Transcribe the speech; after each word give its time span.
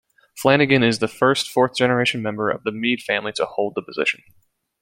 Flanagin 0.35 0.81
is 0.81 0.97
the 0.97 1.07
first 1.07 1.47
fourth-generation 1.51 2.23
member 2.23 2.49
of 2.49 2.63
the 2.63 2.71
Mead 2.71 3.03
family 3.03 3.33
to 3.33 3.45
hold 3.45 3.75
the 3.75 3.83
position. 3.83 4.23